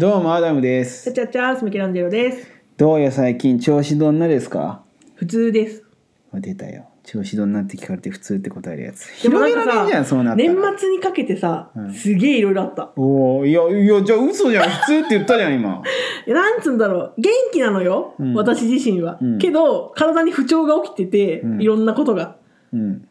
[0.00, 2.50] どうもアダムですちゃちゃちゃースミケランジェロです。
[2.78, 4.80] どうよ最近調子どんなですか？
[5.16, 5.84] 普通です。
[6.32, 12.92] 出たよ調子どんなって聞かれて普通って答えるやつ広げられんじゃんそうなったら年末にかけてさ、うんすげえいろいろあった。
[12.96, 15.82] おおいやいやじゃあ嘘じゃん普通って言ったじゃん今
[16.26, 19.18] いやなんつうんだろう、元気なのよ、うん私自身は。
[19.20, 22.36] うんけど、体に不調が起きてて、うんいろんなことが。
[22.72, 23.06] うん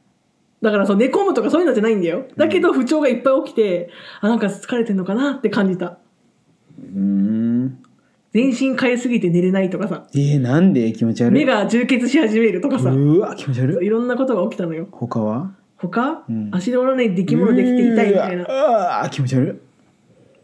[0.64, 2.26] だからそう寝込むとかそういうのじゃないんだよ。
[2.36, 6.00] だけど不調がいっぱい起きて、あ、なんか疲れてんのかなって感じた。
[6.80, 7.80] うーん。
[8.32, 10.92] 全身変えすぎて寝れないとかさ、えー、なんで？
[10.94, 11.32] 気持ち悪い。
[11.32, 13.86] 目が充血し始めるとかさ、うわ気持ち悪い。
[13.86, 14.88] いろんなことが起きたのよ。
[14.92, 15.52] 他は？
[15.78, 16.50] 他、うん。
[16.54, 18.44] 足で折らない出来物できて痛いみたいうな。
[18.54, 19.62] わあ気持ち悪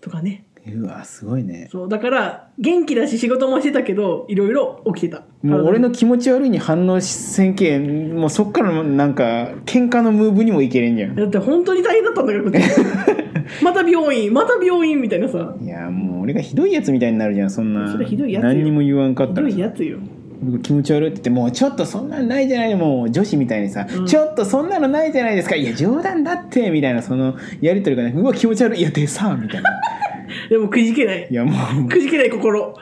[0.01, 0.45] とかね。
[0.67, 1.69] いうわすごいね。
[1.71, 5.21] そうだから元気だし仕事もしてたけどいろいろ起きてた。
[5.43, 11.15] もう俺の気持ち悪いに反応せんけんもうそっからのなんか喧嘩のムーブにもいけれんじゃん。
[11.15, 12.57] だって本当に大変だったんだからこっち
[13.63, 15.55] また病院また病院みたいなさ。
[15.61, 17.91] いやもう俺がひどいやつみたいになるじゃんそんな。
[17.91, 18.49] それひどいやつよ。
[18.49, 19.99] 何にも言わんかっひどたらいやつよ。
[20.41, 24.05] 僕気持ち悪いって言ってもうちょっとそんなのないじゃないもう女子みたいにさ、うん。
[24.05, 25.55] ちょっとそんなのないじゃないですか。
[25.55, 29.69] いや冗談だってみたいなそのやり取りがねうわ気持ち悪いいやでさみたいな。
[30.49, 31.27] でもくじけない。
[31.29, 31.53] いやも
[31.85, 31.89] う。
[31.89, 32.75] くじけない心。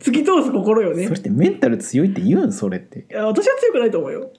[0.00, 1.04] 突き通す心よね。
[1.06, 3.00] それってメンタル強いって言うんそれって。
[3.00, 4.30] いや私は強くないと思うよ。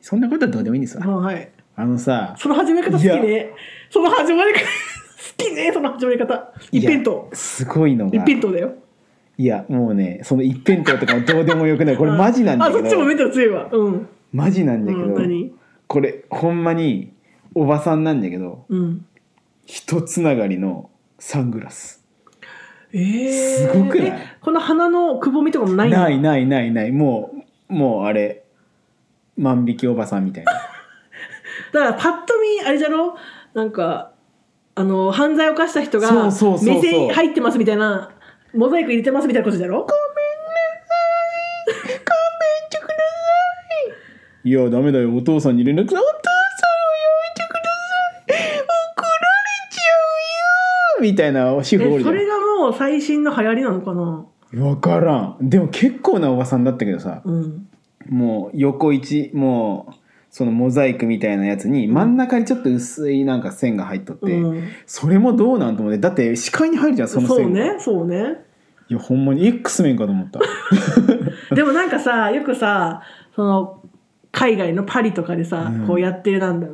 [0.00, 1.04] そんなことはどうでもいいんですわ。
[1.04, 1.50] あはい。
[1.76, 3.50] あのさその始め方好きね。
[3.90, 4.64] その始まり方好
[5.38, 6.52] きねその始まり方。
[6.72, 8.74] 一辺倒すごいの一が辺倒だよ。
[9.38, 11.96] いやもうねその一辺倒とかもどうでもよくない。
[11.96, 14.08] これマジなんだけあそっちもメンどタル強いわうん。
[14.32, 15.52] マジなんだけど、うん何？
[15.86, 17.12] これほんまに
[17.54, 19.06] おばさんなんだけどうん。
[19.64, 22.04] 一つながりのサングラス。
[22.92, 24.08] えー、すごくない？
[24.08, 26.90] えこの鼻のくぼみとかもないないないないない。
[26.92, 27.30] も
[27.70, 28.44] うもうあれ
[29.36, 30.52] 万引きおばさんみたいな。
[31.72, 33.14] だからパッと見あれじゃろ？
[33.54, 34.12] なんか
[34.78, 36.10] あの犯罪を犯した人が
[36.62, 38.10] 目線入ってますみたいな
[38.54, 39.86] モザイク入れてますみたいなことじゃろ？
[44.44, 46.08] いやダメだよお父さんに連絡さお父さんをや
[47.26, 47.60] めてくだ
[48.38, 49.14] さい怒られ
[49.70, 49.82] ちゃ
[50.96, 57.68] うよみたいな主婦それがもう最新の流行りなのかな分からんでも結構なおばさんだったけどさうん
[58.08, 59.94] もう横一もう
[60.30, 67.80] そのモザイクみたいなやつに真ん中にちょっと薄いなんか線が入っとって、うん、それもどうなんと思ってだって視界に入るじゃんその線が。
[67.80, 68.44] そうねそうね。
[68.90, 70.40] いやほんまに X メンかと思った。
[71.54, 73.02] でもなんかさよくさ
[73.34, 73.82] その
[74.32, 75.86] 海外のパリとかでさ、うん。
[75.86, 76.66] こうやってるなんだ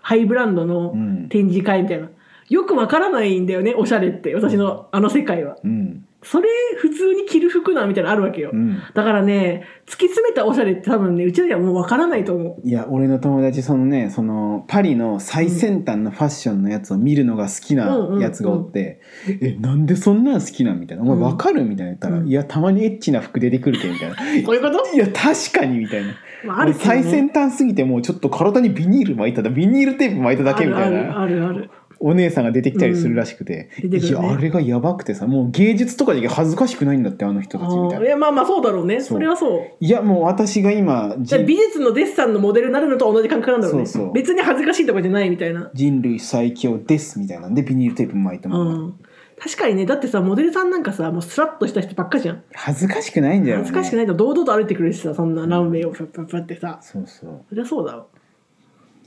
[0.00, 1.28] ハイブランドのうん。
[1.28, 2.08] 展示会みたいな、
[2.48, 5.56] よくわからないんだよねおしゃれって私のあの世界は。
[5.64, 6.48] うんそれ
[6.78, 8.78] 普通に着る服なみたいなのあるわけよ、うん。
[8.94, 19.00] だからね突き詰めたおしゃれって多分ねうちらにはもうわからないと思いや俺の友達そのねそのパリの最先端のファッションのやつを見るのが好きなやつがおって
[19.40, 22.28] 「えなんでそんなん好きなん?」みたいな「お前わかる?」みたいな言ったら「うん。
[22.28, 24.84] いやたまにエッチな服出てくるけ」みたいな「うこういうこと？
[24.94, 26.14] いや確かに」みたいな。
[26.44, 26.72] まあね。
[26.72, 31.20] 最先端すぎてもうちょっと体にビニール巻いただビニールテープ巻いただけみたいな。
[31.20, 31.70] あるあるある
[32.00, 33.90] お姉さんが出てきたりするらしくて、うん。
[33.90, 34.10] 出てね。
[34.10, 38.06] いやあれがやばくてさもう芸術とかで恥ずかしくないんだってあの人たちみたいな。
[38.06, 39.00] いやまあまあそうだろうね。
[39.00, 39.60] それはそう。
[39.80, 43.86] いやもう私が今じゃあ美術のデッサンのモデルになるのと同じ感覚なんだろうね。
[43.86, 44.12] そうそう。
[44.12, 45.70] 別に恥ずかしいとかじゃないみたいな。
[45.74, 47.48] 人類最強ですみたいな。
[47.48, 49.00] んでビニールテープ巻いたうまま、ん。
[49.38, 52.42] 確かにねだってさモデルさんなんかさもうスラッとした人ばっかじゃん。
[52.54, 53.62] 恥ずかしくないんだよね。
[53.64, 56.78] 恥ずかしくないと堂々と歩いてくるしさそんなランウェイをパッパッパってさ。
[56.82, 57.44] そうそう。
[57.48, 58.06] そりゃそうだわ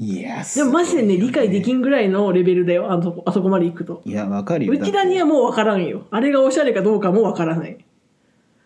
[0.01, 2.91] いやでもマジでね理解できんんぐらいのレベルだよ。
[2.91, 4.01] あそこあそこまで行くと。
[4.05, 4.73] いやわかるよ。
[4.73, 6.05] うちらにはもう分からんよ。
[6.11, 7.77] あれがおしゃれかどうかも分からない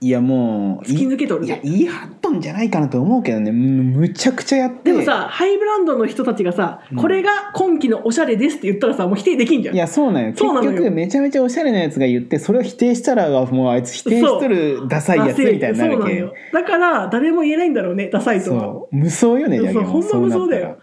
[0.02, 1.46] いやもう突き抜けとる。
[1.46, 3.52] いや言い張っとんじゃないかなと思うけどね。
[3.52, 4.92] むむちゃくちゃやって。
[4.92, 6.98] でもさハイブランドの人たちがさ、うん。
[6.98, 9.76] これが今季のおしゃれですって言ったらさもう否定できんじゃん。
[9.76, 10.32] いやそうなんよ。
[10.34, 15.98] 結局めちゃめちゃおしゃれなやつが言ってそれを否定したらもうあいつ否定しとるダサいやつみたいになるけん。
[15.98, 16.34] そうなのよ。
[16.54, 18.10] だから誰も言えないんだろうね。
[18.10, 18.62] ダサいとは。
[18.62, 18.96] そう。
[18.96, 20.68] 無双よねじゃけそうほんま無双だよ。
[20.68, 20.78] ら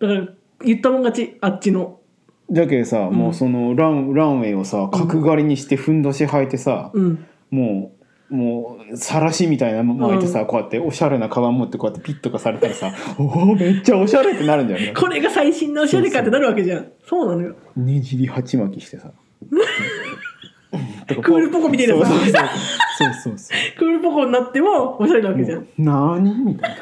[0.00, 0.28] だから
[0.64, 2.00] 言ったもん勝ちあっちの。
[2.50, 7.26] じゃけさ、もうそのランランウェイをさ角刈りにしてふんどし履いてさ、うん。
[7.50, 7.92] も
[8.30, 10.46] うもうさらしみたいなの巻いてさ、うん。
[10.46, 14.92] こうやっておしゃれなカバン持ってこうやってピッとかされたらさ おおめっちゃおしゃれってなるんだよね。
[14.98, 16.86] これが最新のおしゃれかってなるわけじゃん。
[17.04, 17.54] そうなのよ。
[17.76, 19.12] ねじり鉢巻きしてさ。
[21.08, 22.38] クールポコみたいなさそうそうそう。
[23.12, 25.66] そうそうクールポコになってもおしゃれなわけじゃん。
[25.78, 26.76] なーにみたいな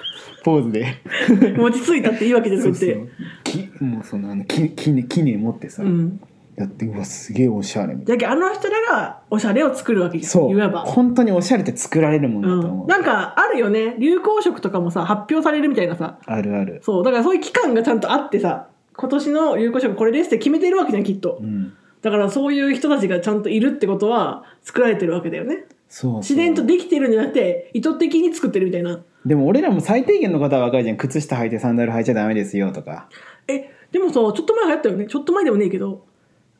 [0.49, 0.87] ポーズで。
[1.59, 2.99] 餅ついたっていいわけじゃなくて。
[3.45, 6.21] きもうそのあのききねきね持ってさ、うん。
[6.56, 10.27] やってうわすげえおしゃれみたいじゃけあの人らがおしゃれを作るわけじゃん。
[10.27, 10.53] なそう。
[10.53, 12.85] いわば本当におしゃれって作られるもんだと思う、う。
[12.87, 13.97] ん、なんかあるよね。
[13.99, 16.19] 流行色とかもさ発表されるみたいなさ。
[16.25, 16.81] あるある。
[16.83, 17.05] そう。
[17.05, 21.39] だからそういう期間がちゃんとあってさ今年の流行色これですって決めてるわけじゃんきっと。
[21.41, 21.75] うん。
[22.00, 26.20] だからそういう人たちがちゃんといるってことは作られてるわけだよねそうそう。
[26.20, 29.00] 自然とできてるんじゃなくて意図的に作ってるみたいな。
[29.26, 30.96] でも俺らも最低限のことは分かるじゃん。
[30.96, 33.08] 靴下履いてサンダル履いちゃダメですよとか。
[33.46, 35.06] えでもさちょっと前流行ったよね。
[35.06, 36.05] ちょっと前でもねえけど。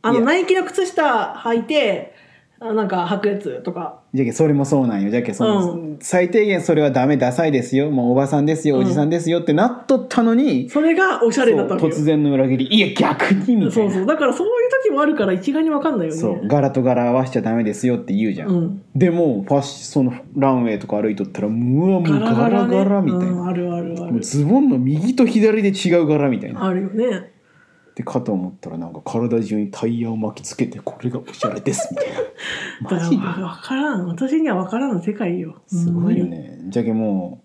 [0.03, 0.25] あのいや。
[0.27, 2.15] ナイキの靴下履いて
[2.61, 4.01] あなんか履くやつとか。
[4.13, 5.11] じゃけそれもそうなんよ。
[5.11, 7.91] じゃけその、う最低限それはダメダサいですよ。
[7.91, 8.77] もうおばさんですよ。
[8.77, 8.83] うん。
[8.83, 9.41] おじさんですよ。
[9.41, 12.67] ってなっとったのに、それがおしゃれだったわけよそう突然の裏切り。
[12.67, 13.95] いや逆にみたそいうな。
[13.95, 16.21] そうだからそういう時もあるから一概に分かんないよね。
[16.21, 16.49] そう。
[16.49, 18.83] 柄と柄合わせちゃダメですよって言うじゃん、うん。
[18.97, 24.13] でもファッシそのランウェイとか歩いとったらうわもうガラガラねガラガラみたいな、うんあるあるある。
[24.13, 26.65] もうズボンの右と左で違う柄みたいな。
[26.65, 27.38] あるよね
[27.99, 32.21] でかと思ったらなんか体中にタイヤを巻きつけてこれがおしゃれですみたいな。
[32.97, 33.17] マジで？
[33.17, 34.07] 分からん。
[34.07, 35.57] 私には分からん世界よ。
[35.67, 36.61] すごいよね。
[36.69, 37.43] じゃけも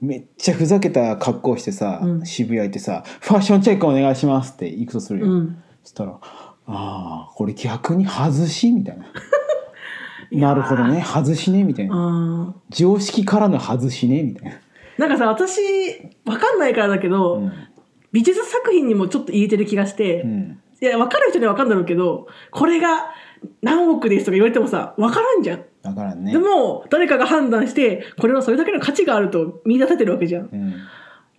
[0.00, 2.24] うめっちゃふざけた格好してさ、うん。
[2.24, 5.56] 渋谷行ってさ「ファッションチェックお願いします」って行くとするよ、うん。
[5.82, 6.22] そしたら「あ
[6.68, 9.06] あこれ逆に外し」みたいな
[10.30, 11.02] 「なるほどね。
[11.04, 12.54] 外しね」みたいな。
[12.54, 14.52] あ「常識からの外しね」みたいな。
[14.52, 15.60] ーなんかさ私
[16.24, 17.52] 分かんないからだけど、うん
[18.16, 20.58] 美術作品にもちょっと言えてる気がして、うん。
[20.80, 23.12] いや分かる人には分かるんだろうけどこれが
[23.60, 26.32] 何億ですとか言われてもさ分からんじゃん、だからんね。
[26.32, 30.48] でも誰かが判断してこれはそれだけの価値があると見出せてるわけじゃん。
[30.50, 30.74] うん。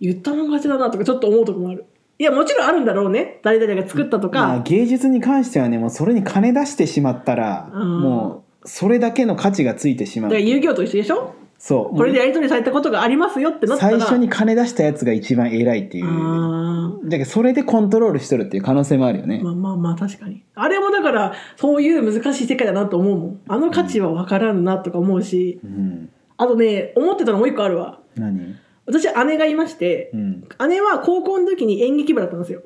[0.00, 1.84] 言ったもん勝ちだなとかちょっと思うとこもある。
[2.20, 3.40] いやもちろんあるんだろうね。
[3.42, 8.00] 誰々が作ったとか、まあ、芸術に関してはねもうそれに金出してしまったら、うん。
[8.00, 10.30] もうそれだけの価値がついてしまう。
[10.30, 11.34] だから遊戯王と一緒でしょ？
[11.58, 11.96] そう。
[11.96, 13.98] これでやり取りされたことがありますよってなったら。
[13.98, 17.08] 最初に金出したやつが一番偉いっていう。
[17.08, 20.44] だけどそれでコントロールしとるっていう可能性もあるよね、まあまあまあ確かに。
[20.54, 23.40] あれもだからそういう難しい世界だなと思うもん。
[23.48, 25.60] あの価値は分からんなとか思うし。
[25.64, 28.00] うん、あとね思ってたのもう一個あるわ。
[28.14, 28.56] 何？
[28.86, 30.48] 私姉がいましてうん。
[30.68, 32.62] 姉は高校の時に演劇部だったんですよ。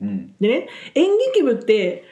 [0.00, 0.34] うん。
[0.40, 2.04] でね演劇部って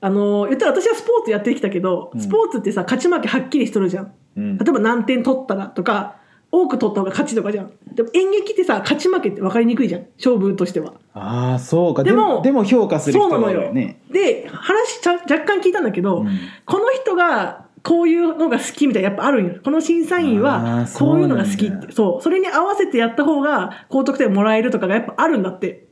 [0.00, 2.20] あの言ったら私はスポーツやってきたけど、うん。
[2.20, 4.58] スポーツってさ勝ち負けはっきりしとるじゃんうん。
[4.58, 6.16] 例えば何点取ったらとか
[6.50, 7.72] 多く取った方が勝ちとかじゃん。
[7.92, 10.06] でも演劇ってさ勝ち負けって分かりにくいじゃん。
[10.16, 10.94] 勝負としては。
[11.12, 12.04] ああそうか。
[12.04, 13.72] ででももでも評価する人がそうなのよ、
[14.10, 16.38] で話ちゃ若干聞いたんだけど、うん。
[16.64, 19.60] この人がこういうのが好きみたいなやっぱあるんよ。
[19.62, 21.92] この審査員あはーこういうのが好きって。
[21.92, 22.22] そう。
[22.22, 25.86] それに合わせてやった方が高得点もらえるとかがやっぱあるんだって。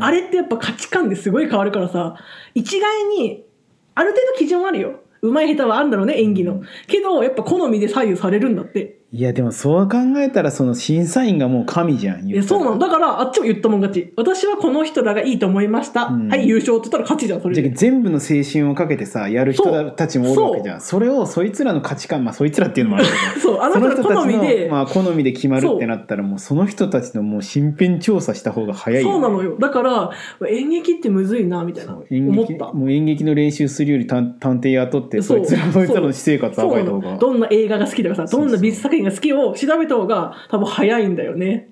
[0.00, 2.16] あれってやっぱ価値観ですごい変わるからさ
[2.54, 3.44] 一概に
[3.94, 6.62] ある程度基準はあるよ上手い下手はあるんだろうね演技の。
[6.86, 9.00] けどやっぱ好みで左右されるんだって。
[9.16, 14.12] いやでもそう考えたらその審査員がもう神じゃんいやそうなのだからあっちも言ったもん勝ち。
[14.14, 16.28] 私はこの人らがいいと思いました、うん。
[16.28, 20.80] はい優勝って言ったら勝ちじゃんそれじゃ全部の青春をかけてさやる人たちもおるわけじゃん。
[20.82, 23.40] それをそいつらの価値観まあそいつらっていうのもあるけど。
[23.40, 29.56] そうあそのの人の人たちの好みで、まあ、好みで決まるってなったらもうその人たちのもう身辺調査した方が早いそうなのよ。
[29.58, 30.10] だから
[30.46, 31.98] 演劇ってむずいなみたいな。
[32.10, 32.74] 演劇思った。
[32.74, 37.12] もう演劇の練習するより探探偵雇ってそいつらそいつらの私生活暴いた方が。
[37.12, 41.70] のどんな映画が好きとかさどんな美術作品が好きを調べた方が多分早いんだよね。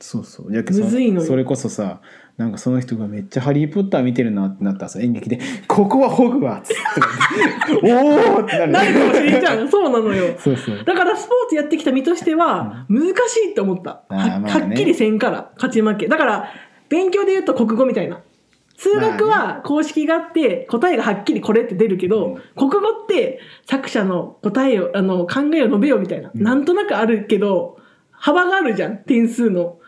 [0.00, 0.54] そうそう。
[0.54, 1.26] やけそむずいのよ。
[1.26, 2.00] それこそさ
[2.36, 7.08] なんかその人がめっちゃ「ハリー・ポッター」見てるなってなったらさ演劇で「ここはホグワーツ」とか
[7.68, 8.72] 言って「おお!」ってなる。
[8.72, 9.68] なるかもしれんじゃん。
[9.68, 10.34] そうなのよ。
[10.38, 10.84] そうそう。
[10.84, 14.66] だからスポーツやってきた身としては難しいって思った、あーはまあね。
[14.66, 16.06] はっきりせんから勝ち負け。
[16.06, 16.48] だから
[16.88, 18.20] 勉強で言うと国語みたいな
[18.78, 26.42] 数学は公式があって答えがはっきりこれって出るけど、国語って作者の答えをあの考えを述べようみたいな、うん。
[26.42, 27.78] なんとなくあるけど
[28.12, 29.78] 幅があるじゃん点数の。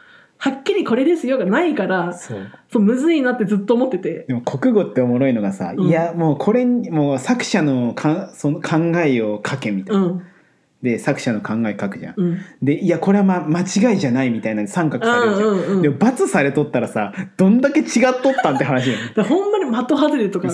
[0.43, 2.81] はっきりこれですよがないからそう。
[2.81, 4.25] むずいなってずっと思ってて。
[4.27, 5.87] でも国語っておもろいのがさ、うん。
[5.87, 10.27] いやもうこれにもう作者のかその考えを書けみたいうな、ん
[10.83, 12.41] で作者の考え書くじゃん、うん。
[12.63, 15.83] でいやこれは、ま、間違いじゃないみたいな三角されるじゃん、うんうんうん。
[15.83, 20.49] でも罰されとったらさどんだけ違っとったんって話やん だほんまに的外れとか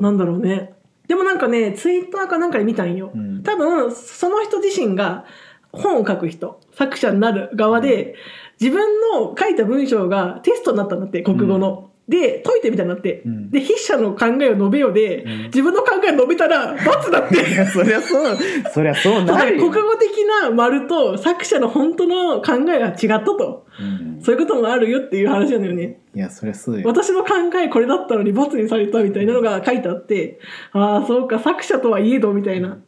[0.00, 0.74] なんだろうね。
[1.08, 3.42] でもなんかねツイッターかなんかで見たんよ、うん。
[3.42, 5.24] 多分その人自身が
[5.72, 8.14] 本を書く人作者になる側で
[8.60, 11.91] 自分の書いた文章がテストになったんだって国語の。
[12.08, 13.50] で解いてみたいになって、うん。
[13.50, 15.42] で筆者の考えを述べようで、うん。
[15.44, 17.36] 自分の考えを述べたら罰だって。
[17.36, 18.36] いやそりゃそう。
[18.72, 23.66] そりゃそうなる国語的な丸と作者の本当の考えが違ったと。
[23.80, 24.22] うん。
[24.22, 26.00] そういうこともあるよっていう話なんだよね。
[26.14, 26.86] いやそりゃそうよ。
[26.86, 30.40] 私の考えこれだったのに罰にされたみたいなのが書いてあって、
[30.72, 32.78] ああそうか作者とはいえどみたいな。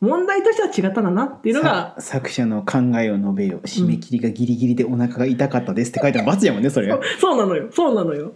[0.00, 6.92] 問題としては違ったんだなっていうのがさ作者の考えを述べよ締め切りがギリギリでお腹が痛かったですって書いてある罰やもんねそれ。
[7.20, 7.68] そうなのよ。
[7.70, 8.34] そうなのよ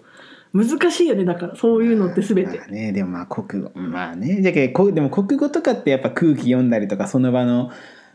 [0.53, 2.59] 難しいよねだからそういうのって全て。
[2.59, 4.41] まあねでもまあ国語まあね。
[4.43, 7.71] じゃけこでも国語とかってやっぱ空気読んだりとかその場の、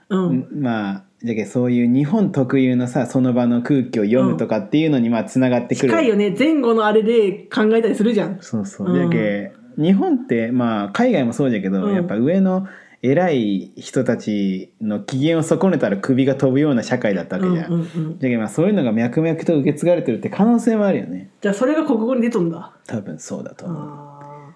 [0.10, 0.48] うん。
[0.54, 8.40] まあじゃけそういう日本特有のさその場の空気を読むとかっていうのにまあつながってくる、近いよね前後のあれで考えたりするじゃん。
[8.42, 8.88] そうそう。
[8.88, 11.96] うんじゃけ日本ってまあ海外もそうだけど、うん。
[11.96, 12.68] やっぱ上の
[13.03, 17.74] 偉い人たちの機嫌を損ねたら首が飛ぶような社会だったわけじゃん。
[17.74, 18.20] うんうんうん。
[18.20, 21.29] だけどまあそういうのが脈々と受け継がれてるって可能性もあるよね。
[21.41, 22.74] じゃあそれが国語に出とんだ。
[22.86, 23.79] 多分そうだと思う。
[23.79, 24.51] あ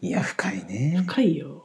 [0.00, 0.94] いや深いね。
[0.98, 1.64] ー深いよ